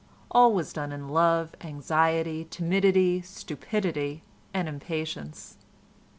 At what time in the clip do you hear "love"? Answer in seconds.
1.09-1.53